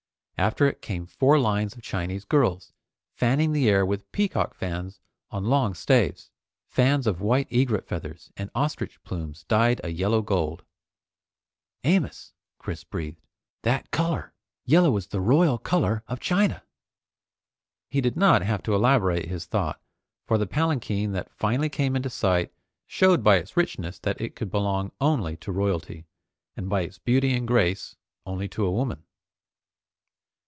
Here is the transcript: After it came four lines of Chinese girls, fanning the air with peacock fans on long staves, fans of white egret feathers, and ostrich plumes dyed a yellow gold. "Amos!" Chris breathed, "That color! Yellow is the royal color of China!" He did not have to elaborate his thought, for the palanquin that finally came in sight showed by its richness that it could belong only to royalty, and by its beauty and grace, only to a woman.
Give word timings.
After 0.37 0.65
it 0.65 0.81
came 0.81 1.05
four 1.05 1.37
lines 1.37 1.75
of 1.75 1.83
Chinese 1.83 2.25
girls, 2.25 2.73
fanning 3.13 3.51
the 3.51 3.69
air 3.69 3.85
with 3.85 4.11
peacock 4.11 4.55
fans 4.55 4.99
on 5.29 5.45
long 5.45 5.75
staves, 5.75 6.31
fans 6.65 7.05
of 7.05 7.21
white 7.21 7.47
egret 7.53 7.85
feathers, 7.85 8.31
and 8.35 8.49
ostrich 8.55 8.99
plumes 9.03 9.43
dyed 9.43 9.79
a 9.83 9.89
yellow 9.89 10.23
gold. 10.23 10.63
"Amos!" 11.83 12.33
Chris 12.57 12.83
breathed, 12.83 13.21
"That 13.61 13.91
color! 13.91 14.33
Yellow 14.65 14.97
is 14.97 15.05
the 15.09 15.21
royal 15.21 15.59
color 15.59 16.03
of 16.07 16.19
China!" 16.19 16.63
He 17.87 18.01
did 18.01 18.17
not 18.17 18.41
have 18.41 18.63
to 18.63 18.73
elaborate 18.73 19.27
his 19.27 19.45
thought, 19.45 19.79
for 20.25 20.39
the 20.39 20.47
palanquin 20.47 21.11
that 21.11 21.29
finally 21.29 21.69
came 21.69 21.95
in 21.95 22.09
sight 22.09 22.51
showed 22.87 23.23
by 23.23 23.35
its 23.35 23.55
richness 23.55 23.99
that 23.99 24.19
it 24.19 24.35
could 24.35 24.49
belong 24.49 24.91
only 24.99 25.37
to 25.37 25.51
royalty, 25.51 26.07
and 26.57 26.67
by 26.67 26.81
its 26.81 26.97
beauty 26.97 27.31
and 27.35 27.47
grace, 27.47 27.95
only 28.25 28.47
to 28.47 28.65
a 28.65 28.71
woman. 28.71 29.03